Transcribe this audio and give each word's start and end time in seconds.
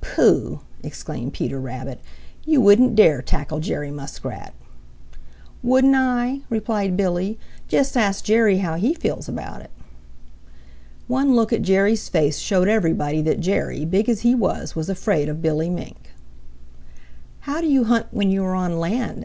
"Pooh!" 0.00 0.58
exclaimed 0.82 1.34
Peter 1.34 1.60
Rabbit. 1.60 2.00
"You 2.44 2.60
wouldn't 2.60 2.96
dare 2.96 3.22
tackle 3.22 3.60
Jerry 3.60 3.92
Muskrat." 3.92 4.52
"Wouldn't 5.62 5.94
I?" 5.94 6.40
replied 6.50 6.96
Billy. 6.96 7.38
"Just 7.68 7.96
ask 7.96 8.24
Jerry 8.24 8.58
how 8.58 8.74
he 8.74 8.92
feels 8.92 9.28
about 9.28 9.62
it." 9.62 9.70
One 11.06 11.36
look 11.36 11.52
at 11.52 11.62
Jerry's 11.62 12.08
face 12.08 12.38
showed 12.40 12.66
everybody 12.66 13.22
that 13.22 13.38
Jerry, 13.38 13.84
big 13.84 14.08
as 14.08 14.22
he 14.22 14.34
was, 14.34 14.74
was 14.74 14.88
afraid 14.90 15.28
of 15.28 15.40
Billy 15.42 15.70
Mink. 15.70 16.10
"How 17.42 17.60
do 17.60 17.68
you 17.68 17.84
hunt 17.84 18.06
when 18.10 18.32
you 18.32 18.42
are 18.46 18.56
on 18.56 18.80
land?" 18.80 19.16